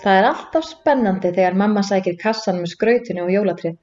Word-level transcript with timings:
Það 0.00 0.18
er 0.18 0.26
alltaf 0.30 0.66
spennandi 0.66 1.30
þegar 1.36 1.56
mamma 1.62 1.82
sækir 1.84 2.16
kassan 2.20 2.60
með 2.62 2.74
skrautinu 2.74 3.26
og 3.26 3.32
jólatrið. 3.34 3.78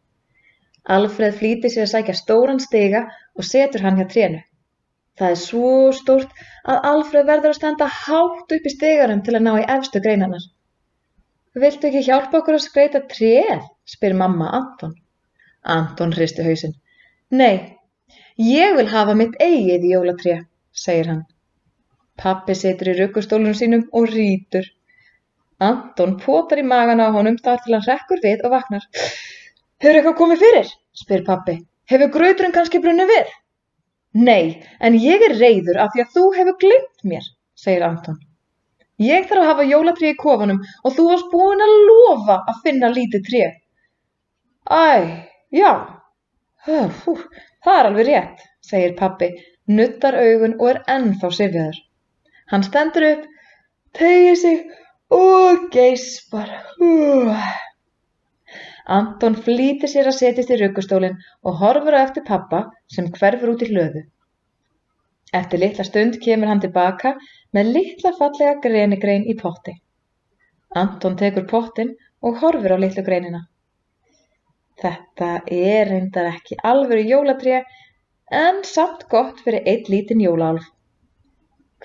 Alfreð 0.97 1.39
flýtir 1.39 1.73
sér 1.73 1.85
að 1.85 1.91
sækja 1.93 2.15
stóran 2.17 2.61
stiga 2.63 3.03
og 3.35 3.45
setur 3.45 3.83
hann 3.85 3.99
hjá 3.99 4.07
trénu. 4.13 4.39
Það 5.17 5.33
er 5.33 5.39
svo 5.41 5.71
stórt 5.97 6.43
að 6.71 6.85
Alfreð 6.91 7.27
verður 7.31 7.53
að 7.53 7.57
standa 7.59 7.87
hátt 8.01 8.53
upp 8.57 8.69
í 8.69 8.73
stigarum 8.73 9.23
til 9.25 9.35
að 9.35 9.45
ná 9.47 9.51
í 9.61 9.65
efstu 9.75 10.01
greinanar. 10.05 10.45
Viltu 11.57 11.89
ekki 11.89 12.05
hjálpa 12.05 12.41
okkur 12.41 12.57
að 12.57 12.65
skreita 12.65 13.01
tréð? 13.13 13.65
spyr 13.87 14.13
mamma 14.17 14.51
Anton. 14.53 14.93
Anton 15.75 16.13
hristi 16.13 16.45
hausinn. 16.45 16.75
Nei, 17.41 17.77
ég 18.41 18.75
vil 18.77 18.87
hafa 18.91 19.15
mitt 19.17 19.35
eigið 19.41 19.89
jólatré, 19.91 20.35
segir 20.71 21.09
hann. 21.11 21.23
Pappi 22.17 22.55
situr 22.55 22.93
í 22.93 22.97
ruggustólunum 22.99 23.57
sínum 23.57 23.87
og 23.93 24.09
rýtur. 24.13 24.69
Anton 25.63 26.17
potar 26.21 26.61
í 26.61 26.65
magan 26.67 27.01
á 27.01 27.09
honum 27.15 27.37
þar 27.41 27.63
til 27.63 27.73
hann 27.75 27.85
hrekkur 27.85 28.21
við 28.23 28.45
og 28.45 28.53
vaknar. 28.53 28.85
Hefur 29.81 29.99
eitthvað 29.99 30.17
komið 30.21 30.43
fyrir? 30.45 30.71
spyr 30.97 31.25
pappi. 31.25 31.57
Hefur 31.89 32.13
grauturinn 32.13 32.53
kannski 32.53 32.81
brunnið 32.83 33.11
við? 33.13 33.33
Nei, 34.27 34.63
en 34.81 34.97
ég 35.01 35.25
er 35.27 35.37
reyður 35.37 35.81
af 35.83 35.93
því 35.93 36.03
að 36.03 36.13
þú 36.15 36.25
hefur 36.37 36.57
glemt 36.63 37.05
mér, 37.11 37.27
segir 37.57 37.85
Anton. 37.85 38.17
Ég 39.01 39.27
þarf 39.29 39.43
að 39.43 39.51
hafa 39.51 39.67
jólatré 39.69 40.13
í 40.13 40.17
kofanum 40.17 40.63
og 40.83 40.95
þú 40.97 41.09
varst 41.11 41.29
búin 41.33 41.61
að 41.61 41.75
lofa 41.89 42.39
að 42.49 42.63
finna 42.65 42.89
lítið 42.93 43.27
tré. 43.29 43.43
Æ, 44.67 44.85
já, 45.53 45.71
Hú, 46.67 47.13
það 47.63 47.77
er 47.79 47.87
alveg 47.89 48.07
rétt, 48.07 48.41
segir 48.69 48.95
pappi, 48.99 49.27
nuttar 49.71 50.17
augun 50.19 50.57
og 50.57 50.71
er 50.73 50.79
ennþá 50.95 51.29
sifjaður. 51.37 51.77
Hann 52.51 52.65
stendur 52.65 53.05
upp, 53.07 53.21
tegir 53.95 54.35
sig 54.41 54.65
og 55.13 55.69
geispar. 55.71 56.51
Anton 58.87 59.35
flýtir 59.35 59.91
sér 59.91 60.07
að 60.11 60.19
setjast 60.19 60.51
í 60.53 60.59
ruggustólinn 60.61 61.17
og 61.43 61.57
horfur 61.61 61.97
á 61.97 62.03
eftir 62.05 62.23
pappa 62.27 62.61
sem 62.93 63.09
hverfur 63.17 63.55
út 63.55 63.65
í 63.65 63.71
hlöðu. 63.71 64.05
Eftir 65.35 65.59
litla 65.59 65.83
stund 65.83 66.21
kemur 66.23 66.47
hann 66.47 66.63
tilbaka 66.63 67.17
með 67.55 67.73
litla 67.75 68.13
fallega 68.19 68.61
grenigrein 68.63 69.27
í 69.27 69.35
potti. 69.41 69.75
Anton 70.75 71.17
tekur 71.19 71.47
pottin 71.51 71.95
og 72.23 72.39
horfur 72.43 72.75
á 72.75 72.77
litlu 72.79 73.03
greinina. 73.03 73.43
Þetta 74.77 75.29
er 75.51 75.89
reyndar 75.89 76.31
ekki 76.31 76.55
alvöru 76.71 77.03
jólatré 77.11 77.63
en 78.31 78.63
samt 78.63 79.07
gott 79.11 79.39
fyrir 79.43 79.67
eitt 79.67 79.89
lítinn 79.89 80.21
jólaalf. 80.23 80.63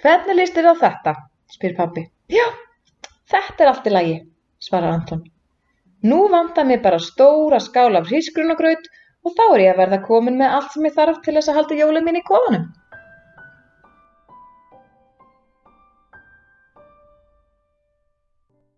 Hvernig 0.02 0.38
líst 0.38 0.58
þér 0.58 0.70
á 0.70 0.74
þetta? 0.86 1.14
spyr 1.52 1.74
pabbi. 1.76 2.06
Já, 2.32 2.46
þetta 3.62 3.70
er 3.70 3.76
allt 3.76 3.86
í 3.86 3.92
lagi, 3.92 4.14
svarar 4.58 4.96
Anton. 4.96 5.22
Nú 6.02 6.26
vantar 6.30 6.66
mér 6.66 6.80
bara 6.82 6.98
stóra 6.98 7.60
skál 7.62 7.94
af 7.94 8.08
hrísgrunagraut 8.10 8.88
og 9.22 9.36
þá 9.38 9.44
er 9.54 9.62
ég 9.62 9.72
að 9.72 9.82
verða 9.82 9.98
komin 10.06 10.38
með 10.40 10.56
allt 10.56 10.72
sem 10.74 10.86
ég 10.88 10.96
þarf 10.96 11.20
til 11.22 11.34
þess 11.36 11.52
að 11.52 11.58
halda 11.60 11.78
jólum 11.78 12.08
mín 12.08 12.18
í 12.18 12.24
kofanum. 12.26 12.64